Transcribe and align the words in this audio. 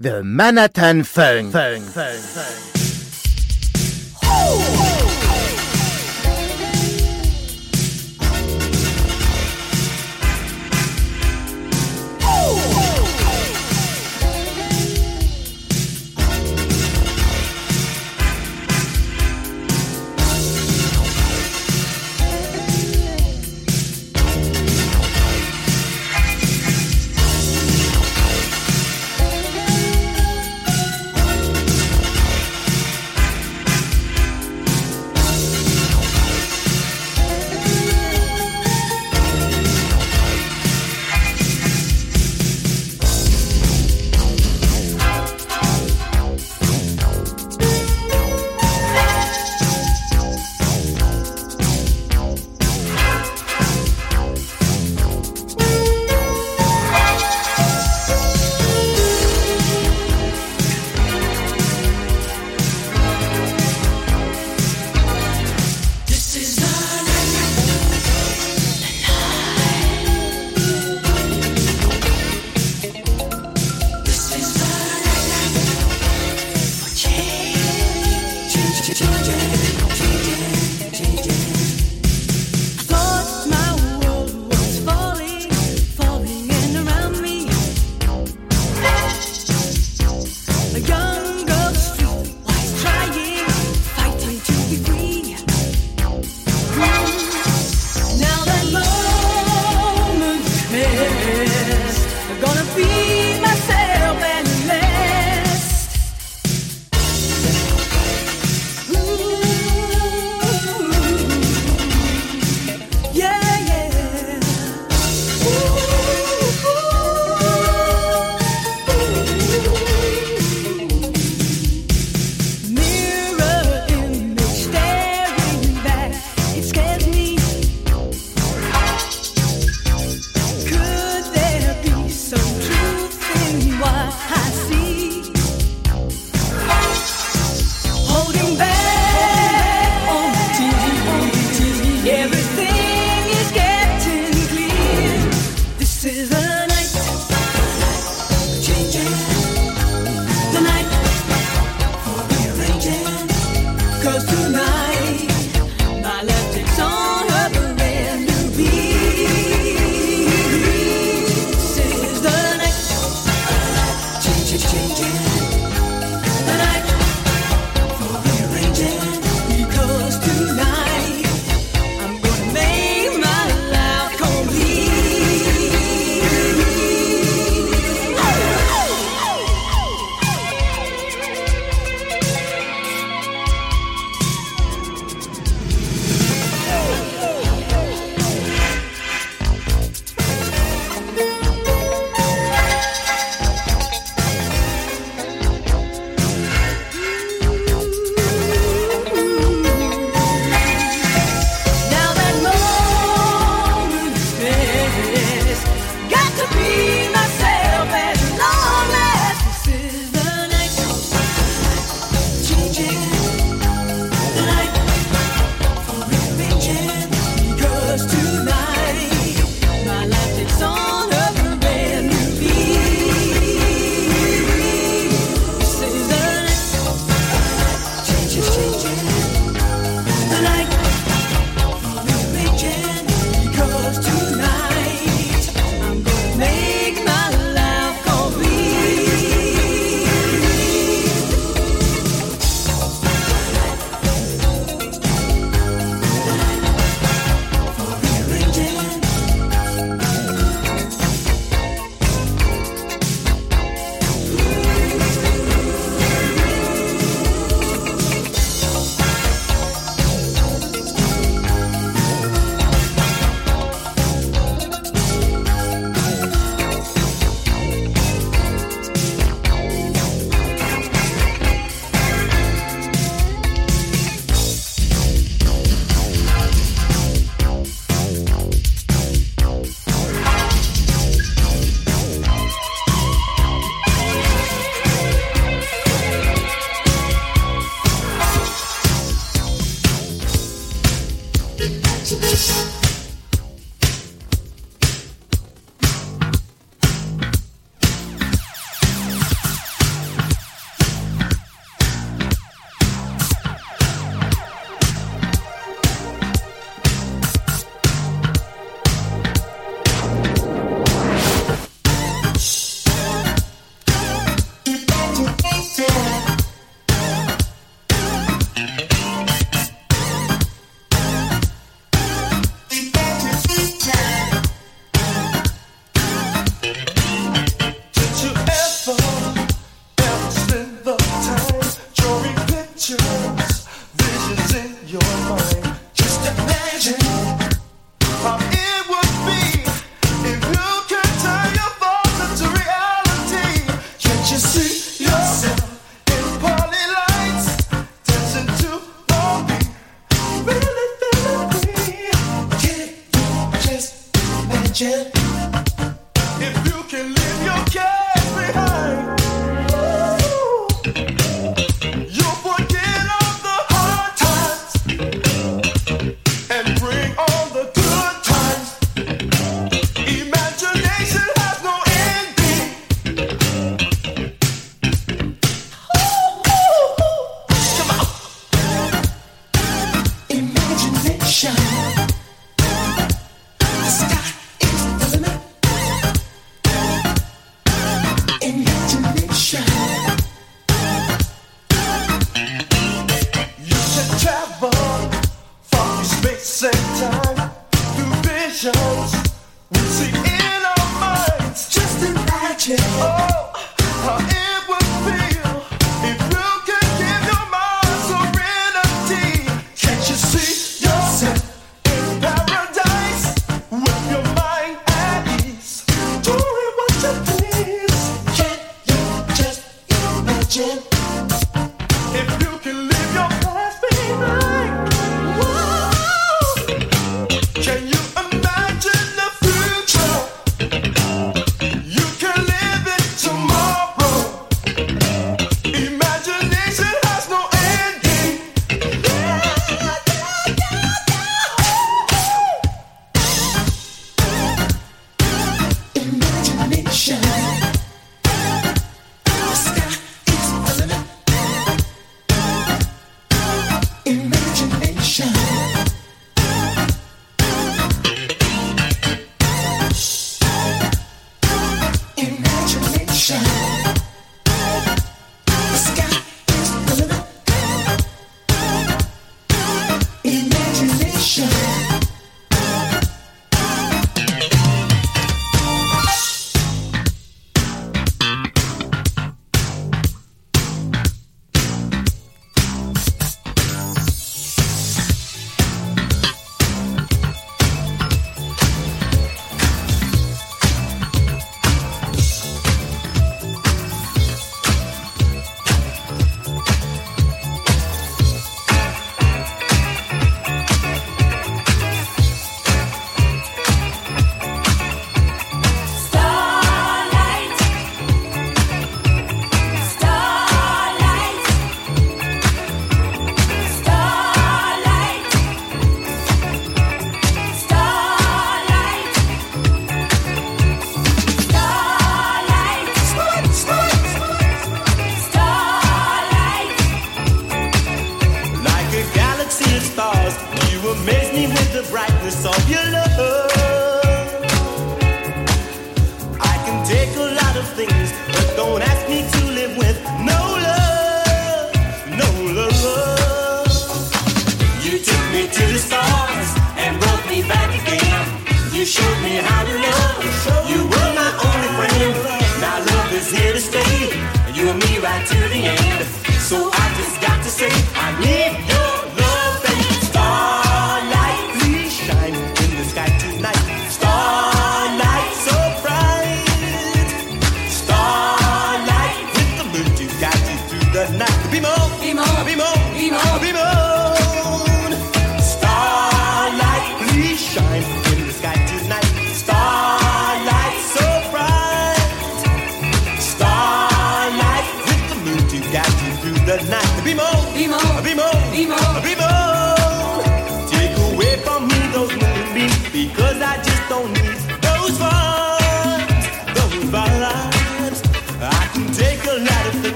The 0.00 0.22
Manhattan 0.22 1.02
Funk. 1.02 1.50
Funk. 1.50 1.82
Funk. 1.82 2.20
Funk. 2.20 2.77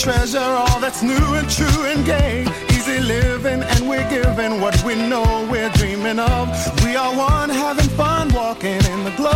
Treasure 0.00 0.38
all 0.38 0.80
that's 0.80 1.02
new 1.02 1.12
and 1.12 1.50
true 1.50 1.84
and 1.84 2.06
gay. 2.06 2.46
Easy 2.70 3.00
living, 3.00 3.62
and 3.62 3.88
we're 3.88 4.08
giving 4.08 4.58
what 4.60 4.82
we 4.82 4.94
know 4.94 5.46
we're 5.50 5.68
dreaming 5.72 6.18
of. 6.18 6.48
We 6.84 6.96
are 6.96 7.14
one, 7.14 7.50
having 7.50 7.88
fun, 7.90 8.32
walking 8.32 8.82
in 8.92 9.04
the 9.04 9.12
glow 9.16 9.30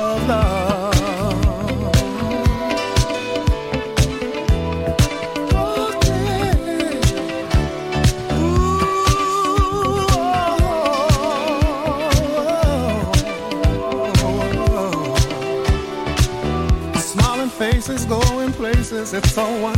of 0.00 0.28
love. 0.28 0.88
Faces 17.58 18.04
going 18.04 18.52
places. 18.52 19.12
It's 19.12 19.32
so 19.32 19.42
wonder, 19.60 19.77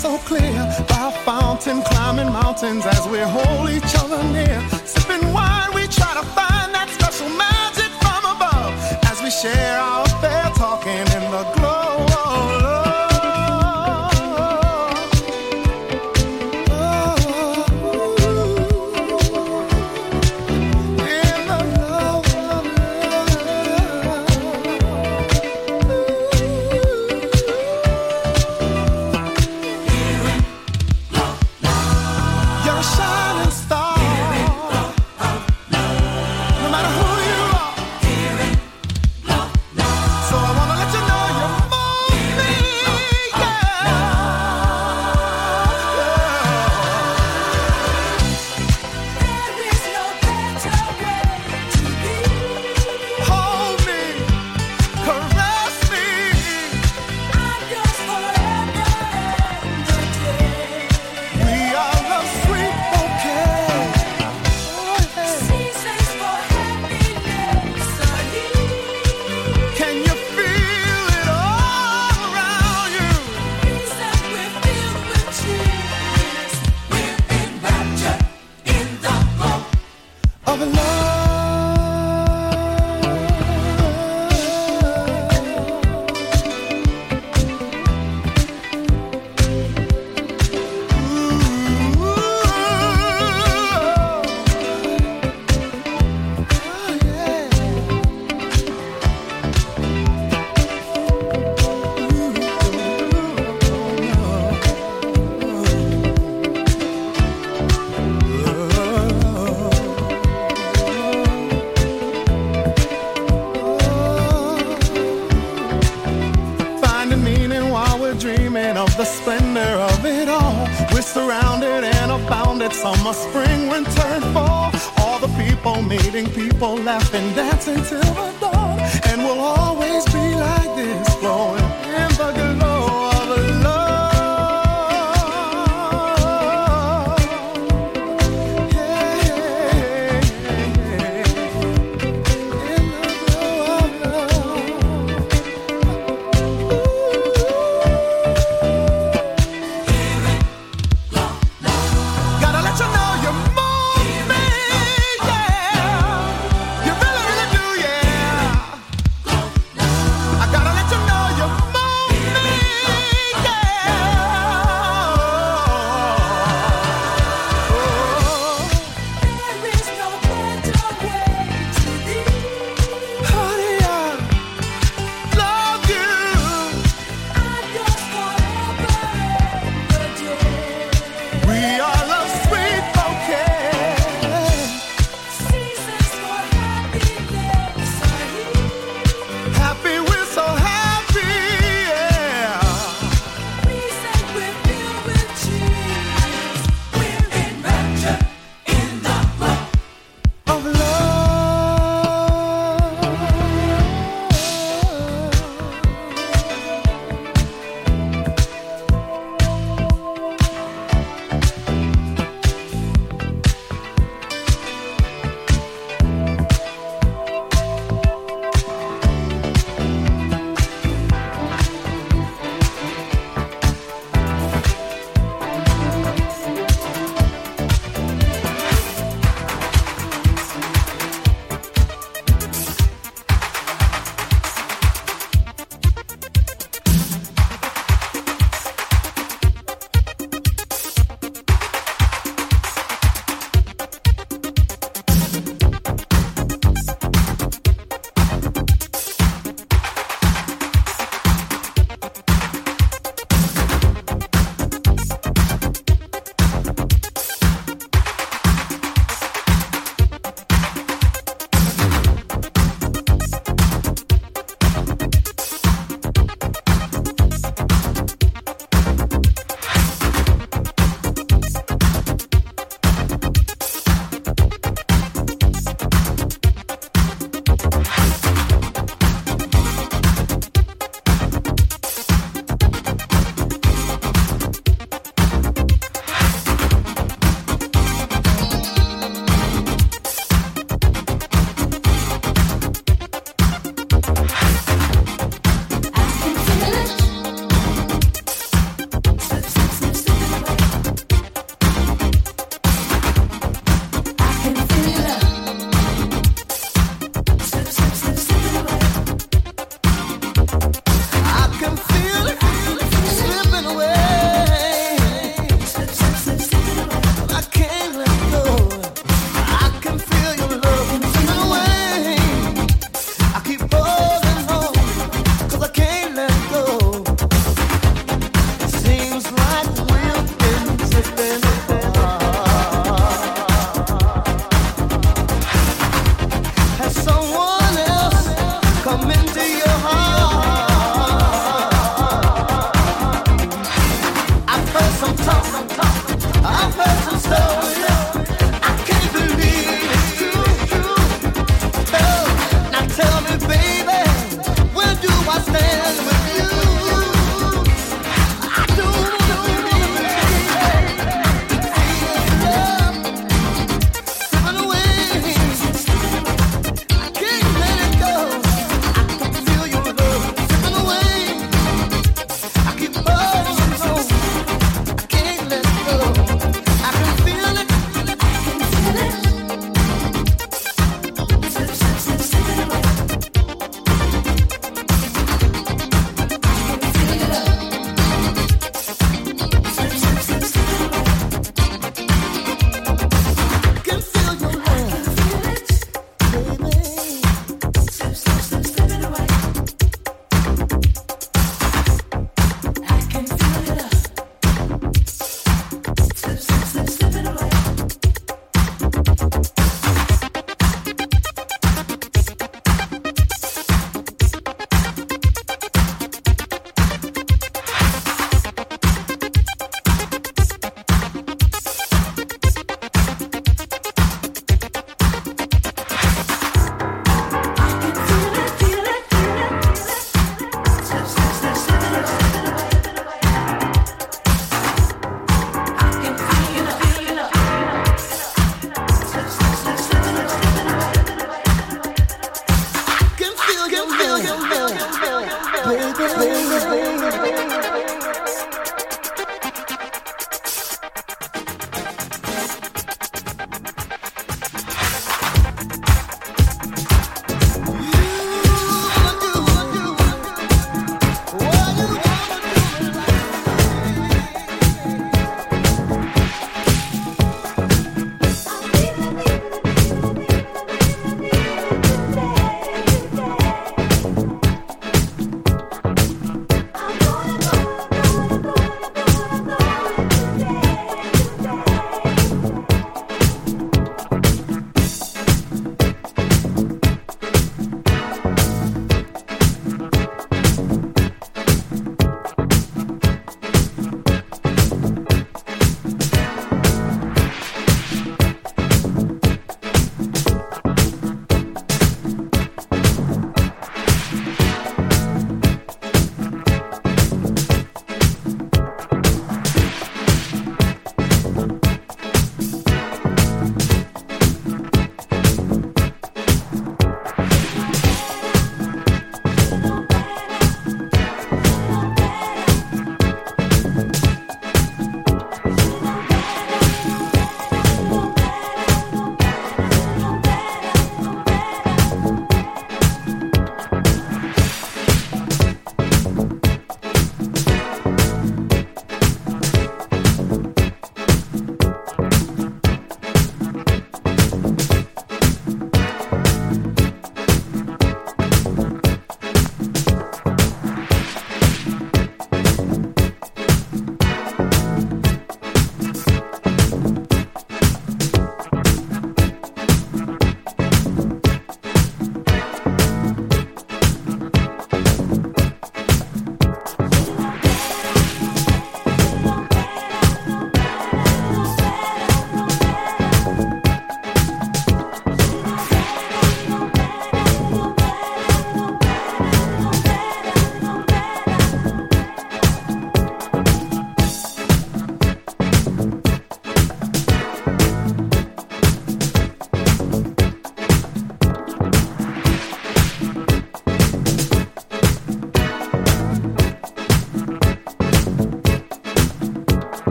so 0.00 0.16
clear. 0.18 0.52
By 0.88 1.08
a 1.08 1.24
fountain, 1.24 1.82
climbing 1.82 2.32
mountains 2.32 2.86
as 2.86 3.06
we 3.08 3.18
hold 3.18 3.68
each 3.68 3.94
other 3.96 4.22
near. 4.32 4.58
Sipping 4.86 5.30
wine, 5.30 5.74
we 5.74 5.86
try 5.88 6.14
to 6.14 6.24
find 6.34 6.49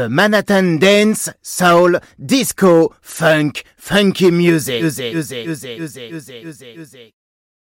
de 0.00 0.08
Manhattan 0.08 0.78
Dance, 0.78 1.30
Soul, 1.42 2.00
Disco, 2.18 2.94
Funk, 3.02 3.64
Funky 3.76 4.30
Music. 4.30 4.82